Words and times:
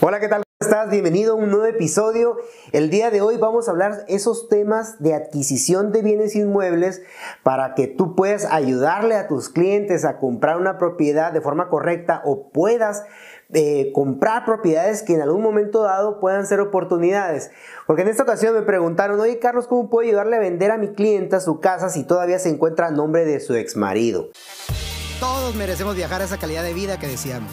Hola, 0.00 0.18
¿qué 0.18 0.28
tal? 0.28 0.42
¿Cómo 0.58 0.70
estás? 0.70 0.90
Bienvenido 0.90 1.34
a 1.34 1.36
un 1.36 1.50
nuevo 1.50 1.66
episodio. 1.66 2.36
El 2.72 2.90
día 2.90 3.10
de 3.10 3.20
hoy 3.20 3.36
vamos 3.36 3.68
a 3.68 3.70
hablar 3.70 4.04
esos 4.08 4.48
temas 4.48 5.00
de 5.00 5.14
adquisición 5.14 5.92
de 5.92 6.02
bienes 6.02 6.34
inmuebles 6.34 7.02
para 7.44 7.74
que 7.74 7.86
tú 7.86 8.16
puedas 8.16 8.44
ayudarle 8.44 9.14
a 9.14 9.28
tus 9.28 9.48
clientes 9.48 10.04
a 10.04 10.18
comprar 10.18 10.56
una 10.56 10.78
propiedad 10.78 11.32
de 11.32 11.40
forma 11.40 11.68
correcta 11.68 12.22
o 12.24 12.50
puedas 12.50 13.04
eh, 13.52 13.92
comprar 13.94 14.44
propiedades 14.44 15.02
que 15.02 15.14
en 15.14 15.22
algún 15.22 15.42
momento 15.42 15.84
dado 15.84 16.18
puedan 16.18 16.44
ser 16.46 16.60
oportunidades. 16.60 17.52
Porque 17.86 18.02
en 18.02 18.08
esta 18.08 18.24
ocasión 18.24 18.52
me 18.54 18.62
preguntaron, 18.62 19.20
oye 19.20 19.38
Carlos, 19.38 19.68
¿cómo 19.68 19.88
puedo 19.88 20.08
ayudarle 20.08 20.36
a 20.36 20.40
vender 20.40 20.72
a 20.72 20.76
mi 20.76 20.92
clienta 20.92 21.38
su 21.38 21.60
casa 21.60 21.88
si 21.88 22.02
todavía 22.02 22.40
se 22.40 22.48
encuentra 22.48 22.88
a 22.88 22.90
nombre 22.90 23.24
de 23.24 23.38
su 23.38 23.54
ex 23.54 23.76
marido? 23.76 24.30
Todos 25.20 25.54
merecemos 25.54 25.94
viajar 25.94 26.20
a 26.20 26.24
esa 26.24 26.38
calidad 26.38 26.64
de 26.64 26.74
vida 26.74 26.98
que 26.98 27.06
deseamos. 27.06 27.52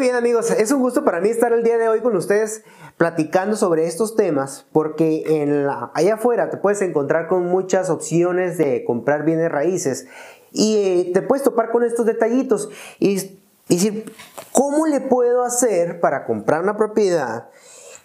Muy 0.00 0.06
bien 0.06 0.16
amigos, 0.16 0.50
es 0.50 0.72
un 0.72 0.80
gusto 0.80 1.04
para 1.04 1.20
mí 1.20 1.28
estar 1.28 1.52
el 1.52 1.62
día 1.62 1.76
de 1.76 1.90
hoy 1.90 2.00
con 2.00 2.16
ustedes 2.16 2.64
platicando 2.96 3.54
sobre 3.54 3.84
estos 3.84 4.16
temas 4.16 4.64
porque 4.72 5.46
allá 5.92 6.14
afuera 6.14 6.48
te 6.48 6.56
puedes 6.56 6.80
encontrar 6.80 7.28
con 7.28 7.44
muchas 7.44 7.90
opciones 7.90 8.56
de 8.56 8.82
comprar 8.86 9.26
bienes 9.26 9.52
raíces 9.52 10.06
y 10.52 10.76
eh, 10.76 11.10
te 11.12 11.20
puedes 11.20 11.44
topar 11.44 11.70
con 11.70 11.84
estos 11.84 12.06
detallitos. 12.06 12.70
Y, 12.98 13.40
y 13.68 13.74
decir, 13.74 14.10
¿cómo 14.52 14.86
le 14.86 15.02
puedo 15.02 15.44
hacer 15.44 16.00
para 16.00 16.24
comprar 16.24 16.62
una 16.62 16.78
propiedad 16.78 17.50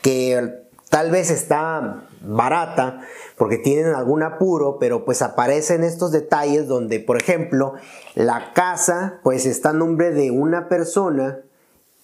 que 0.00 0.62
tal 0.90 1.10
vez 1.10 1.28
está 1.28 2.04
barata 2.20 3.00
porque 3.36 3.58
tienen 3.58 3.96
algún 3.96 4.22
apuro, 4.22 4.78
pero 4.78 5.04
pues 5.04 5.22
aparecen 5.22 5.82
estos 5.82 6.12
detalles 6.12 6.68
donde, 6.68 7.00
por 7.00 7.16
ejemplo, 7.16 7.74
la 8.14 8.52
casa 8.52 9.18
pues 9.24 9.44
está 9.44 9.70
a 9.70 9.72
nombre 9.72 10.12
de 10.12 10.30
una 10.30 10.68
persona 10.68 11.40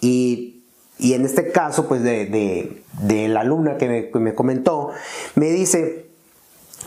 y, 0.00 0.62
en 0.98 1.24
este 1.24 1.50
caso, 1.50 1.88
pues 1.88 2.02
de, 2.02 2.82
la 3.28 3.40
alumna 3.40 3.76
que 3.78 4.10
me, 4.14 4.34
comentó, 4.34 4.90
me 5.34 5.50
dice, 5.50 6.06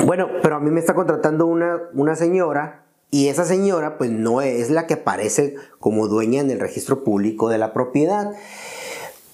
bueno, 0.05 0.27
pero 0.41 0.55
a 0.55 0.59
mí 0.59 0.69
me 0.71 0.79
está 0.79 0.93
contratando 0.93 1.45
una, 1.45 1.79
una 1.93 2.15
señora 2.15 2.83
y 3.11 3.27
esa 3.27 3.43
señora 3.43 3.97
pues 3.97 4.11
no 4.11 4.41
es 4.41 4.69
la 4.69 4.85
que 4.85 4.93
aparece 4.95 5.55
como 5.79 6.07
dueña 6.07 6.41
en 6.41 6.51
el 6.51 6.59
registro 6.59 7.03
público 7.03 7.49
de 7.49 7.57
la 7.57 7.73
propiedad. 7.73 8.31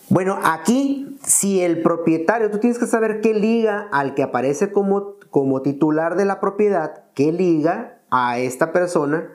Bueno, 0.09 0.39
aquí 0.43 1.17
si 1.25 1.61
el 1.61 1.81
propietario, 1.81 2.51
tú 2.51 2.59
tienes 2.59 2.79
que 2.79 2.85
saber 2.85 3.21
qué 3.21 3.33
liga 3.33 3.89
al 3.91 4.13
que 4.13 4.23
aparece 4.23 4.71
como, 4.71 5.15
como 5.29 5.61
titular 5.61 6.15
de 6.15 6.25
la 6.25 6.39
propiedad, 6.39 7.03
qué 7.15 7.31
liga 7.31 7.99
a 8.11 8.39
esta 8.39 8.71
persona 8.71 9.29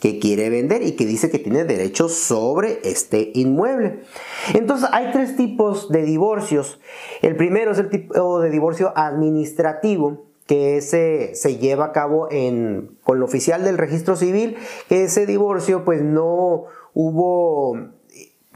que 0.00 0.18
quiere 0.18 0.50
vender 0.50 0.82
y 0.82 0.92
que 0.92 1.06
dice 1.06 1.30
que 1.30 1.38
tiene 1.38 1.64
derechos 1.64 2.14
sobre 2.14 2.80
este 2.84 3.30
inmueble. 3.34 4.00
Entonces 4.54 4.88
hay 4.92 5.10
tres 5.12 5.36
tipos 5.36 5.88
de 5.90 6.02
divorcios. 6.02 6.80
El 7.22 7.36
primero 7.36 7.72
es 7.72 7.78
el 7.78 7.88
tipo 7.88 8.40
de 8.40 8.50
divorcio 8.50 8.92
administrativo 8.94 10.24
que 10.46 10.80
se, 10.80 11.34
se 11.34 11.56
lleva 11.56 11.86
a 11.86 11.92
cabo 11.92 12.28
en, 12.30 12.96
con 13.02 13.18
lo 13.18 13.24
oficial 13.24 13.64
del 13.64 13.78
registro 13.78 14.16
civil. 14.16 14.56
Ese 14.90 15.26
divorcio 15.26 15.84
pues 15.84 16.02
no 16.02 16.64
hubo 16.94 17.76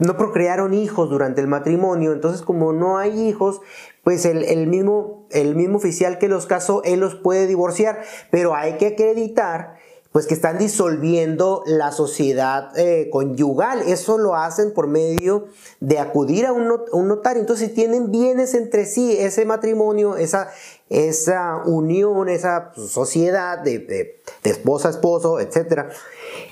no 0.01 0.17
procrearon 0.17 0.73
hijos 0.73 1.11
durante 1.11 1.41
el 1.41 1.47
matrimonio, 1.47 2.11
entonces 2.11 2.41
como 2.41 2.73
no 2.73 2.97
hay 2.97 3.27
hijos, 3.27 3.61
pues 4.03 4.25
el, 4.25 4.43
el, 4.45 4.65
mismo, 4.65 5.27
el 5.29 5.55
mismo 5.55 5.77
oficial 5.77 6.17
que 6.17 6.27
los 6.27 6.47
casó, 6.47 6.81
él 6.83 6.99
los 6.99 7.13
puede 7.13 7.45
divorciar, 7.45 8.01
pero 8.31 8.55
hay 8.55 8.77
que 8.77 8.87
acreditar 8.87 9.75
pues 10.11 10.27
que 10.27 10.33
están 10.33 10.57
disolviendo 10.57 11.63
la 11.65 11.91
sociedad 11.91 12.77
eh, 12.77 13.09
conyugal. 13.11 13.81
Eso 13.83 14.17
lo 14.17 14.35
hacen 14.35 14.73
por 14.73 14.87
medio 14.87 15.45
de 15.79 15.99
acudir 15.99 16.45
a 16.45 16.51
un, 16.51 16.67
notario. 17.07 17.39
Entonces, 17.39 17.69
si 17.69 17.73
tienen 17.73 18.11
bienes 18.11 18.53
entre 18.53 18.85
sí, 18.85 19.15
ese 19.17 19.45
matrimonio, 19.45 20.17
esa, 20.17 20.51
esa 20.89 21.61
unión, 21.65 22.27
esa 22.27 22.73
sociedad 22.75 23.59
de, 23.59 23.79
de, 23.79 24.21
esposa, 24.43 24.89
esposo, 24.89 25.39
etc., 25.39 25.85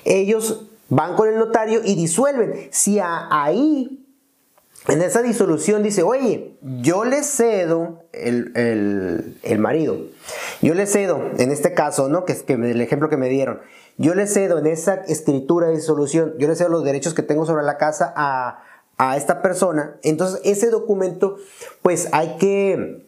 ellos 0.04 0.66
van 0.88 1.14
con 1.14 1.28
el 1.28 1.38
notario 1.38 1.82
y 1.84 1.96
disuelven. 1.96 2.68
Si 2.70 2.98
ahí 2.98 3.99
en 4.88 5.02
esa 5.02 5.22
disolución 5.22 5.82
dice, 5.82 6.02
oye, 6.02 6.56
yo 6.62 7.04
le 7.04 7.22
cedo 7.22 8.04
el, 8.12 9.58
marido, 9.58 9.98
yo 10.62 10.74
le 10.74 10.86
cedo, 10.86 11.20
en 11.38 11.50
este 11.50 11.74
caso, 11.74 12.08
¿no? 12.08 12.24
Que 12.24 12.32
es 12.32 12.42
que 12.42 12.54
el 12.54 12.80
ejemplo 12.80 13.08
que 13.08 13.18
me 13.18 13.28
dieron, 13.28 13.60
yo 13.98 14.14
le 14.14 14.26
cedo 14.26 14.58
en 14.58 14.66
esa 14.66 14.94
escritura 14.94 15.68
de 15.68 15.76
disolución, 15.76 16.34
yo 16.38 16.48
le 16.48 16.56
cedo 16.56 16.70
los 16.70 16.84
derechos 16.84 17.12
que 17.12 17.22
tengo 17.22 17.44
sobre 17.44 17.64
la 17.64 17.76
casa 17.76 18.12
a, 18.16 18.62
a 18.96 19.16
esta 19.16 19.42
persona, 19.42 19.96
entonces 20.02 20.40
ese 20.44 20.70
documento, 20.70 21.36
pues 21.82 22.08
hay 22.12 22.36
que, 22.38 23.06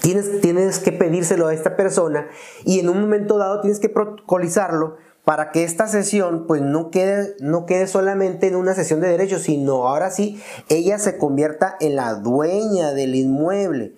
tienes, 0.00 0.42
tienes 0.42 0.78
que 0.78 0.92
pedírselo 0.92 1.46
a 1.46 1.54
esta 1.54 1.74
persona 1.74 2.28
y 2.64 2.80
en 2.80 2.90
un 2.90 3.00
momento 3.00 3.38
dado 3.38 3.62
tienes 3.62 3.80
que 3.80 3.88
protocolizarlo 3.88 4.98
para 5.24 5.52
que 5.52 5.62
esta 5.62 5.86
sesión 5.86 6.46
pues 6.46 6.62
no 6.62 6.90
quede, 6.90 7.36
no 7.40 7.64
quede 7.64 7.86
solamente 7.86 8.48
en 8.48 8.56
una 8.56 8.74
sesión 8.74 9.00
de 9.00 9.08
derechos, 9.08 9.42
sino 9.42 9.86
ahora 9.86 10.10
sí 10.10 10.42
ella 10.68 10.98
se 10.98 11.16
convierta 11.16 11.76
en 11.80 11.96
la 11.96 12.14
dueña 12.14 12.92
del 12.92 13.14
inmueble. 13.14 13.94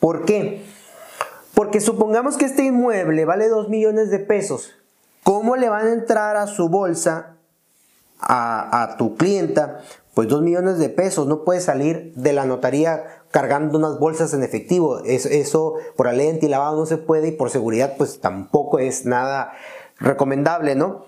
¿Por 0.00 0.26
qué? 0.26 0.64
Porque 1.54 1.80
supongamos 1.80 2.36
que 2.36 2.44
este 2.44 2.64
inmueble 2.64 3.24
vale 3.24 3.48
2 3.48 3.70
millones 3.70 4.10
de 4.10 4.18
pesos. 4.18 4.74
¿Cómo 5.22 5.56
le 5.56 5.70
van 5.70 5.86
a 5.86 5.92
entrar 5.92 6.36
a 6.36 6.46
su 6.46 6.68
bolsa 6.68 7.36
a, 8.20 8.96
tu 8.98 9.16
clienta? 9.16 9.80
Pues 10.12 10.28
2 10.28 10.42
millones 10.42 10.78
de 10.78 10.90
pesos. 10.90 11.26
No 11.26 11.44
puede 11.44 11.60
salir 11.60 12.12
de 12.14 12.34
la 12.34 12.44
notaría 12.44 13.22
cargando 13.30 13.78
unas 13.78 13.98
bolsas 13.98 14.34
en 14.34 14.42
efectivo. 14.42 14.98
Eso, 15.04 15.30
eso 15.30 15.74
por 15.96 16.06
la 16.06 16.12
ley 16.12 16.28
antilavado 16.28 16.76
no 16.76 16.84
se 16.84 16.98
puede 16.98 17.28
y 17.28 17.32
por 17.32 17.48
seguridad 17.48 17.94
pues 17.96 18.20
tampoco 18.20 18.78
es 18.78 19.06
nada 19.06 19.54
recomendable, 19.98 20.74
¿no? 20.74 21.06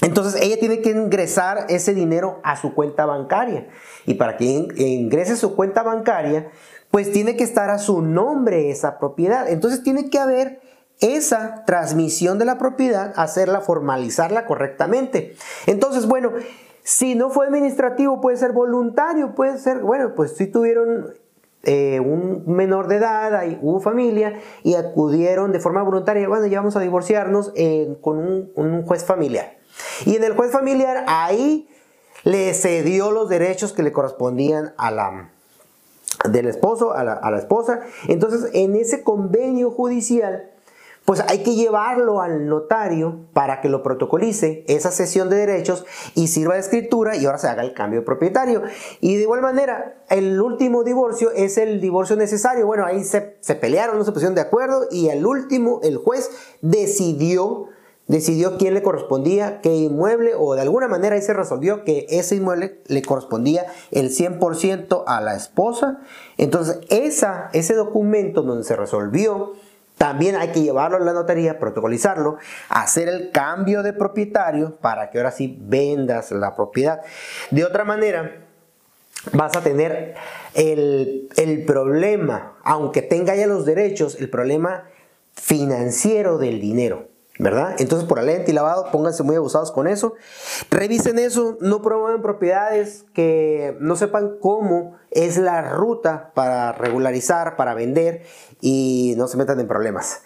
Entonces 0.00 0.40
ella 0.40 0.58
tiene 0.60 0.80
que 0.80 0.90
ingresar 0.90 1.66
ese 1.68 1.92
dinero 1.92 2.40
a 2.44 2.56
su 2.56 2.74
cuenta 2.74 3.04
bancaria. 3.04 3.68
Y 4.06 4.14
para 4.14 4.36
que 4.36 4.44
ingrese 4.44 5.36
su 5.36 5.56
cuenta 5.56 5.82
bancaria, 5.82 6.50
pues 6.90 7.12
tiene 7.12 7.36
que 7.36 7.44
estar 7.44 7.70
a 7.70 7.78
su 7.78 8.00
nombre 8.02 8.70
esa 8.70 8.98
propiedad. 8.98 9.48
Entonces 9.48 9.82
tiene 9.82 10.08
que 10.08 10.18
haber 10.18 10.60
esa 11.00 11.64
transmisión 11.64 12.38
de 12.38 12.44
la 12.44 12.58
propiedad, 12.58 13.12
hacerla, 13.16 13.60
formalizarla 13.60 14.46
correctamente. 14.46 15.36
Entonces, 15.66 16.06
bueno, 16.06 16.32
si 16.82 17.14
no 17.14 17.30
fue 17.30 17.46
administrativo, 17.46 18.20
puede 18.20 18.36
ser 18.36 18.52
voluntario, 18.52 19.34
puede 19.34 19.58
ser, 19.58 19.80
bueno, 19.80 20.14
pues 20.14 20.36
si 20.36 20.46
tuvieron 20.46 21.14
eh, 21.64 22.00
un 22.00 22.44
menor 22.46 22.88
de 22.88 22.96
edad, 22.96 23.34
hay, 23.34 23.58
hubo 23.60 23.80
familia 23.80 24.40
y 24.62 24.74
acudieron 24.74 25.52
de 25.52 25.60
forma 25.60 25.82
voluntaria, 25.82 26.28
bueno, 26.28 26.46
ya 26.46 26.60
vamos 26.60 26.76
a 26.76 26.80
divorciarnos 26.80 27.52
con 28.00 28.50
un, 28.54 28.82
juez 28.84 29.04
familiar. 29.04 29.58
Y 30.06 30.16
en 30.16 30.24
el 30.24 30.34
juez 30.34 30.50
familiar 30.52 31.04
ahí 31.06 31.68
le 32.24 32.52
cedió 32.54 33.10
los 33.10 33.28
derechos 33.28 33.72
que 33.72 33.82
le 33.82 33.92
correspondían 33.92 34.74
a 34.76 34.90
la 34.90 35.30
del 36.28 36.48
esposo, 36.48 36.92
a 36.94 37.04
la 37.04 37.38
esposa. 37.38 37.80
Entonces, 38.08 38.50
en 38.54 38.74
ese 38.74 39.02
convenio 39.02 39.70
judicial, 39.70 40.47
pues 41.08 41.24
hay 41.26 41.38
que 41.38 41.54
llevarlo 41.54 42.20
al 42.20 42.48
notario 42.48 43.30
para 43.32 43.62
que 43.62 43.70
lo 43.70 43.82
protocolice 43.82 44.62
esa 44.68 44.90
sesión 44.90 45.30
de 45.30 45.36
derechos 45.36 45.86
y 46.14 46.28
sirva 46.28 46.52
de 46.52 46.60
escritura 46.60 47.16
y 47.16 47.24
ahora 47.24 47.38
se 47.38 47.48
haga 47.48 47.62
el 47.62 47.72
cambio 47.72 48.00
de 48.00 48.04
propietario. 48.04 48.62
Y 49.00 49.16
de 49.16 49.22
igual 49.22 49.40
manera, 49.40 50.02
el 50.10 50.38
último 50.38 50.84
divorcio 50.84 51.30
es 51.30 51.56
el 51.56 51.80
divorcio 51.80 52.14
necesario. 52.14 52.66
Bueno, 52.66 52.84
ahí 52.84 53.04
se, 53.04 53.20
pelearon, 53.54 53.96
no 53.96 54.04
se 54.04 54.12
pusieron 54.12 54.34
de 54.34 54.42
acuerdo 54.42 54.86
y 54.90 55.08
el 55.08 55.24
último, 55.24 55.80
el 55.82 55.96
juez 55.96 56.30
decidió 56.60 57.68
decidió 58.06 58.58
quién 58.58 58.74
le 58.74 58.82
correspondía, 58.82 59.60
qué 59.62 59.74
inmueble, 59.74 60.32
o 60.34 60.54
de 60.54 60.62
alguna 60.62 60.88
manera 60.88 61.14
ahí 61.14 61.22
se 61.22 61.34
resolvió 61.34 61.84
que 61.84 62.06
ese 62.10 62.36
inmueble 62.36 62.82
le 62.86 63.00
correspondía 63.02 63.66
el 63.92 64.10
100% 64.10 65.04
a 65.06 65.20
la 65.22 65.36
esposa. 65.36 66.00
Entonces, 66.38 66.80
esa, 66.88 67.48
ese 67.52 67.74
documento 67.74 68.42
donde 68.42 68.64
se 68.64 68.76
resolvió 68.76 69.54
también 69.98 70.36
hay 70.36 70.48
que 70.48 70.62
llevarlo 70.62 70.96
a 70.96 71.00
la 71.00 71.12
notaría, 71.12 71.58
protocolizarlo, 71.58 72.38
hacer 72.68 73.08
el 73.08 73.30
cambio 73.32 73.82
de 73.82 73.92
propietario 73.92 74.76
para 74.76 75.10
que 75.10 75.18
ahora 75.18 75.32
sí 75.32 75.58
vendas 75.60 76.30
la 76.30 76.54
propiedad. 76.54 77.02
De 77.50 77.64
otra 77.64 77.84
manera, 77.84 78.46
vas 79.32 79.56
a 79.56 79.60
tener 79.60 80.14
el, 80.54 81.28
el 81.36 81.64
problema, 81.64 82.56
aunque 82.62 83.02
tenga 83.02 83.34
ya 83.34 83.48
los 83.48 83.66
derechos, 83.66 84.16
el 84.20 84.30
problema 84.30 84.84
financiero 85.34 86.38
del 86.38 86.60
dinero. 86.60 87.07
¿Verdad? 87.38 87.76
Entonces 87.78 88.08
por 88.08 88.18
el 88.18 88.54
lavado, 88.54 88.90
pónganse 88.90 89.22
muy 89.22 89.36
abusados 89.36 89.72
con 89.72 89.86
eso. 89.86 90.14
Revisen 90.70 91.18
eso, 91.18 91.56
no 91.60 91.82
promueven 91.82 92.22
propiedades 92.22 93.04
que 93.14 93.76
no 93.80 93.96
sepan 93.96 94.38
cómo 94.40 94.96
es 95.10 95.38
la 95.38 95.62
ruta 95.62 96.32
para 96.34 96.72
regularizar, 96.72 97.56
para 97.56 97.74
vender 97.74 98.22
y 98.60 99.14
no 99.16 99.28
se 99.28 99.36
metan 99.36 99.60
en 99.60 99.68
problemas. 99.68 100.22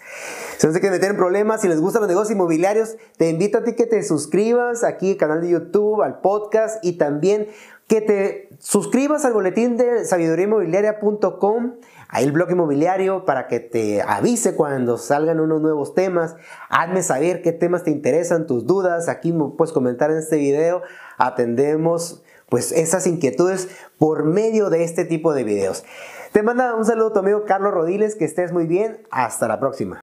Si 0.57 0.67
no 0.67 0.73
se 0.73 0.79
quieren 0.79 0.97
meter 0.97 1.11
en 1.11 1.17
problemas, 1.17 1.61
si 1.61 1.67
les 1.67 1.79
gustan 1.79 2.01
los 2.01 2.09
negocios 2.09 2.35
inmobiliarios, 2.35 2.95
te 3.17 3.29
invito 3.29 3.59
a 3.59 3.63
ti 3.63 3.75
que 3.75 3.85
te 3.85 4.01
suscribas 4.03 4.83
aquí 4.83 5.11
al 5.11 5.17
canal 5.17 5.41
de 5.41 5.49
YouTube, 5.49 6.01
al 6.01 6.19
podcast 6.21 6.83
y 6.83 6.93
también 6.93 7.47
que 7.87 8.01
te 8.01 8.49
suscribas 8.59 9.25
al 9.25 9.33
boletín 9.33 9.77
de 9.77 10.05
sabiduriainmobiliaria.com 10.05 11.73
ahí 12.13 12.25
el 12.25 12.31
blog 12.31 12.51
inmobiliario 12.51 13.25
para 13.25 13.47
que 13.47 13.59
te 13.59 14.01
avise 14.03 14.55
cuando 14.55 14.97
salgan 14.97 15.39
unos 15.39 15.61
nuevos 15.61 15.95
temas. 15.95 16.35
Hazme 16.69 17.01
saber 17.01 17.41
qué 17.41 17.51
temas 17.51 17.83
te 17.83 17.89
interesan, 17.89 18.45
tus 18.45 18.67
dudas. 18.67 19.09
Aquí 19.09 19.33
puedes 19.57 19.73
comentar 19.73 20.11
en 20.11 20.17
este 20.17 20.37
video. 20.37 20.83
Atendemos 21.17 22.23
pues 22.49 22.71
esas 22.71 23.07
inquietudes 23.07 23.67
por 23.97 24.25
medio 24.25 24.69
de 24.69 24.83
este 24.83 25.05
tipo 25.05 25.33
de 25.33 25.43
videos. 25.43 25.83
Te 26.31 26.43
manda 26.43 26.75
un 26.75 26.85
saludo 26.85 27.13
tu 27.13 27.19
amigo 27.19 27.45
Carlos 27.45 27.73
Rodiles, 27.73 28.15
que 28.15 28.25
estés 28.25 28.51
muy 28.51 28.67
bien. 28.67 28.99
Hasta 29.09 29.47
la 29.47 29.59
próxima. 29.59 29.91